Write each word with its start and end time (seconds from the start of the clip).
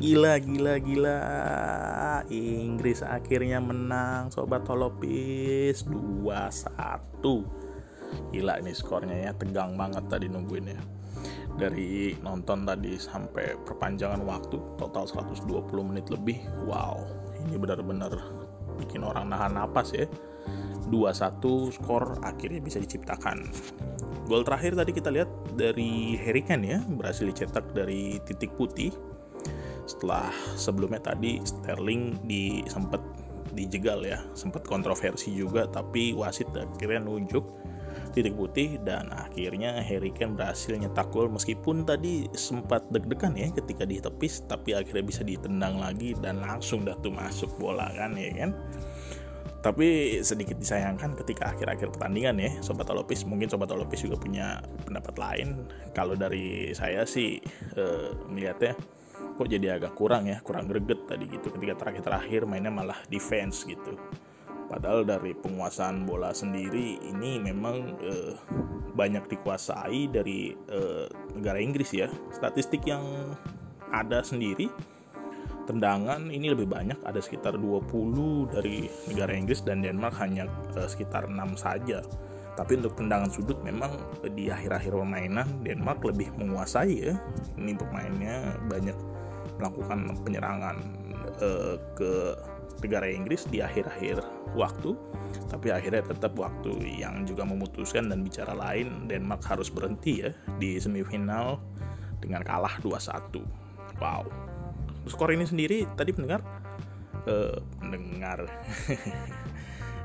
Gila, 0.00 0.40
gila, 0.40 0.80
gila. 0.80 1.18
Inggris 2.32 3.04
akhirnya 3.04 3.60
menang, 3.60 4.32
Sobat 4.32 4.64
Holopis 4.64 5.84
2-1. 5.84 7.20
Gila 8.32 8.64
ini 8.64 8.72
skornya 8.72 9.28
ya, 9.28 9.36
tegang 9.36 9.76
banget 9.76 10.08
tadi 10.08 10.32
nungguin 10.32 10.72
ya. 10.72 10.80
Dari 11.60 12.16
nonton 12.24 12.64
tadi 12.64 12.96
sampai 12.96 13.60
perpanjangan 13.60 14.24
waktu, 14.24 14.56
total 14.80 15.04
120 15.04 15.68
menit 15.84 16.08
lebih. 16.08 16.48
Wow, 16.64 17.04
ini 17.44 17.60
benar-benar 17.60 18.16
bikin 18.80 19.04
orang 19.04 19.28
nahan 19.28 19.52
napas 19.52 19.92
ya. 19.92 20.08
2-1 20.88 21.76
skor 21.76 22.24
akhirnya 22.24 22.64
bisa 22.64 22.80
diciptakan. 22.80 23.52
Gol 24.24 24.48
terakhir 24.48 24.80
tadi 24.80 24.96
kita 24.96 25.12
lihat 25.12 25.28
dari 25.60 26.16
Harry 26.24 26.40
Kane 26.40 26.66
ya, 26.72 26.80
berhasil 26.88 27.28
dicetak 27.28 27.76
dari 27.76 28.16
titik 28.24 28.56
putih 28.56 28.96
setelah 29.90 30.30
sebelumnya 30.54 31.02
tadi 31.02 31.42
Sterling 31.42 32.22
di 32.22 32.62
sempat 32.70 33.02
dijegal 33.50 34.06
ya 34.06 34.22
sempat 34.38 34.62
kontroversi 34.62 35.34
juga 35.34 35.66
tapi 35.66 36.14
wasit 36.14 36.46
akhirnya 36.54 37.02
nunjuk 37.02 37.42
titik 38.10 38.34
putih 38.34 38.78
dan 38.82 39.10
akhirnya 39.14 39.78
Harry 39.82 40.10
Kane 40.10 40.34
berhasil 40.34 40.74
nyetak 40.74 41.10
gol. 41.14 41.30
Meskipun 41.30 41.86
tadi 41.86 42.26
sempat 42.34 42.86
deg-degan 42.90 43.38
ya 43.38 43.50
ketika 43.54 43.86
ditepis 43.86 44.46
tapi 44.50 44.74
akhirnya 44.74 45.04
bisa 45.06 45.22
ditendang 45.22 45.78
lagi 45.78 46.14
dan 46.18 46.42
langsung 46.42 46.82
dah 46.82 46.98
tuh 46.98 47.14
masuk 47.14 47.50
bola 47.58 47.90
kan 47.94 48.14
ya 48.18 48.30
kan? 48.34 48.50
Tapi 49.60 50.18
sedikit 50.24 50.56
disayangkan 50.56 51.20
ketika 51.20 51.52
akhir-akhir 51.52 51.92
pertandingan 51.92 52.40
ya 52.40 52.50
Sobat 52.64 52.88
Olopis 52.88 53.28
mungkin 53.28 53.52
Sobat 53.52 53.68
Olopis 53.68 54.00
juga 54.00 54.16
punya 54.16 54.58
pendapat 54.88 55.14
lain. 55.20 55.68
Kalau 55.92 56.16
dari 56.16 56.72
saya 56.72 57.04
sih 57.04 57.38
eh, 57.76 58.08
melihatnya 58.26 58.72
kok 59.40 59.48
jadi 59.48 59.80
agak 59.80 59.96
kurang 59.96 60.28
ya 60.28 60.44
kurang 60.44 60.68
greget 60.68 61.08
tadi 61.08 61.24
gitu. 61.24 61.48
Ketika 61.48 61.80
terakhir-terakhir 61.80 62.44
mainnya 62.44 62.68
malah 62.68 63.00
defense 63.08 63.64
gitu. 63.64 63.96
Padahal 64.68 65.08
dari 65.08 65.32
penguasaan 65.32 66.04
bola 66.04 66.36
sendiri 66.36 67.00
ini 67.00 67.40
memang 67.40 67.96
eh, 68.04 68.36
banyak 68.92 69.32
dikuasai 69.32 70.12
dari 70.12 70.52
eh, 70.52 71.08
negara 71.32 71.56
Inggris 71.56 71.88
ya. 71.96 72.12
Statistik 72.36 72.84
yang 72.84 73.32
ada 73.88 74.20
sendiri 74.20 74.68
tendangan 75.64 76.34
ini 76.34 76.50
lebih 76.50 76.66
banyak 76.66 76.98
ada 77.06 77.22
sekitar 77.22 77.54
20 77.54 78.50
dari 78.50 78.90
negara 79.06 79.32
Inggris 79.34 79.62
dan 79.64 79.80
Denmark 79.80 80.20
hanya 80.20 80.44
eh, 80.76 80.84
sekitar 80.84 81.32
6 81.32 81.56
saja. 81.56 82.04
Tapi 82.54 82.76
untuk 82.76 82.92
tendangan 82.98 83.32
sudut 83.32 83.56
memang 83.64 83.88
di 84.36 84.52
akhir-akhir 84.52 84.92
permainan 84.92 85.48
Denmark 85.64 86.04
lebih 86.04 86.28
menguasai 86.36 87.08
ya. 87.08 87.16
Ini 87.56 87.72
pemainnya 87.78 88.58
banyak 88.68 89.19
melakukan 89.60 90.16
penyerangan 90.24 90.76
uh, 91.44 91.76
ke 91.94 92.34
negara 92.80 93.06
Inggris 93.12 93.44
di 93.44 93.60
akhir-akhir 93.60 94.24
waktu. 94.56 94.96
Tapi 95.52 95.70
akhirnya 95.70 96.02
tetap 96.02 96.34
waktu 96.34 96.80
yang 96.98 97.28
juga 97.28 97.44
memutuskan 97.46 98.08
dan 98.08 98.24
bicara 98.24 98.56
lain 98.56 99.06
Denmark 99.06 99.44
harus 99.46 99.68
berhenti 99.68 100.26
ya 100.26 100.32
di 100.58 100.80
semifinal 100.80 101.60
dengan 102.18 102.42
kalah 102.42 102.80
2-1 102.82 103.60
wow. 104.00 104.24
Skor 105.06 105.32
ini 105.32 105.46
sendiri 105.46 105.88
tadi 105.94 106.10
pendengar 106.10 106.40
uh, 107.28 107.60
pendengar. 107.78 108.48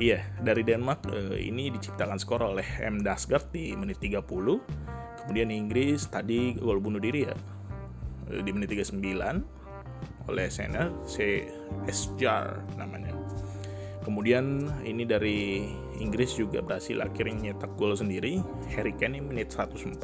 Iya 0.00 0.24
dari 0.40 0.64
Denmark 0.64 1.12
uh, 1.12 1.36
ini 1.36 1.68
diciptakan 1.76 2.16
skor 2.16 2.40
oleh 2.40 2.64
M 2.80 3.04
Dasgard 3.04 3.52
di 3.52 3.76
menit 3.76 4.00
30 4.00 4.24
kemudian 5.20 5.52
Inggris 5.52 6.08
tadi 6.08 6.56
gol 6.56 6.80
bunuh 6.80 6.96
diri 6.96 7.28
ya. 7.28 7.36
Eh, 7.36 7.59
di 8.30 8.50
menit 8.54 8.70
39 8.70 9.02
oleh 10.30 10.46
Senna 10.46 10.88
C. 11.04 11.44
Jar 12.16 12.62
namanya. 12.78 13.10
Kemudian 14.00 14.64
ini 14.86 15.04
dari 15.04 15.68
Inggris 16.00 16.32
juga 16.32 16.64
berhasil 16.64 16.96
akhirnya 17.04 17.52
nyetak 17.52 17.68
gol 17.76 17.92
sendiri. 17.92 18.40
Harry 18.72 18.96
Kane 18.96 19.20
ini 19.20 19.22
menit 19.22 19.52
104 19.52 20.00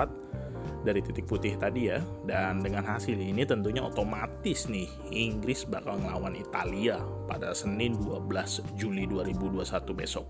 dari 0.86 1.02
titik 1.02 1.26
putih 1.26 1.58
tadi 1.58 1.90
ya. 1.90 1.98
Dan 2.22 2.62
dengan 2.62 2.86
hasil 2.86 3.18
ini 3.18 3.42
tentunya 3.42 3.82
otomatis 3.82 4.70
nih 4.70 4.86
Inggris 5.10 5.66
bakal 5.66 5.98
melawan 5.98 6.38
Italia 6.38 7.02
pada 7.26 7.50
Senin 7.50 7.98
12 7.98 8.78
Juli 8.78 9.10
2021 9.10 9.66
besok. 9.98 10.26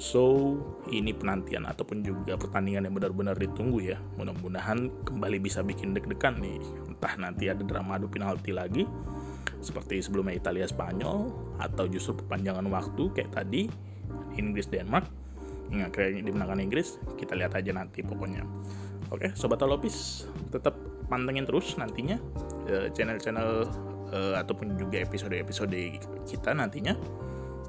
So, 0.00 0.56
ini 0.88 1.12
penantian 1.12 1.68
ataupun 1.68 2.00
juga 2.00 2.32
pertandingan 2.38 2.88
yang 2.88 2.94
benar-benar 2.96 3.36
ditunggu 3.36 3.84
ya. 3.84 3.98
Mudah-mudahan 4.16 4.88
kembali 5.04 5.36
bisa 5.42 5.60
bikin 5.60 5.92
deg-degan 5.92 6.40
nih. 6.40 6.62
Entah 6.88 7.20
nanti 7.20 7.52
ada 7.52 7.60
drama 7.60 8.00
adu 8.00 8.08
penalti 8.08 8.54
lagi 8.54 8.88
seperti 9.60 10.00
sebelumnya 10.00 10.40
Italia 10.40 10.64
Spanyol 10.64 11.28
atau 11.60 11.84
justru 11.84 12.16
perpanjangan 12.16 12.64
waktu 12.72 13.12
kayak 13.12 13.30
tadi 13.36 13.68
Inggris 14.40 14.72
Denmark 14.72 15.04
yang 15.70 15.86
akhirnya 15.86 16.26
dimenangkan 16.26 16.60
Inggris 16.64 16.98
kita 17.14 17.38
lihat 17.38 17.54
aja 17.54 17.70
nanti 17.70 18.02
pokoknya 18.02 18.42
oke 19.10 19.34
sobat 19.34 19.62
Olopis 19.62 20.26
tetap 20.50 20.74
pantengin 21.10 21.44
terus 21.44 21.74
nantinya 21.74 22.16
eh, 22.70 22.86
channel-channel 22.94 23.66
uh, 24.14 24.34
ataupun 24.38 24.78
juga 24.78 25.02
episode-episode 25.02 25.98
kita 26.26 26.54
nantinya. 26.54 26.94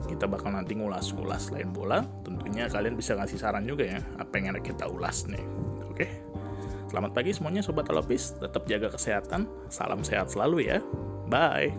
Kita 0.02 0.26
bakal 0.26 0.58
nanti 0.58 0.74
ngulas-ngulas 0.74 1.54
lain 1.54 1.70
bola. 1.70 2.02
Tentunya 2.26 2.66
kalian 2.66 2.98
bisa 2.98 3.14
ngasih 3.14 3.38
saran 3.38 3.70
juga 3.70 3.86
ya 3.86 4.00
apa 4.18 4.34
yang 4.38 4.58
ada 4.58 4.62
kita 4.62 4.90
ulas 4.90 5.30
nih. 5.30 5.42
Oke 5.90 6.32
selamat 6.92 7.16
pagi 7.16 7.32
semuanya 7.32 7.64
sobat 7.64 7.88
alopis 7.88 8.36
tetap 8.36 8.68
jaga 8.68 8.92
kesehatan 8.92 9.48
salam 9.72 10.04
sehat 10.04 10.28
selalu 10.28 10.68
ya. 10.68 10.84
Bye 11.32 11.72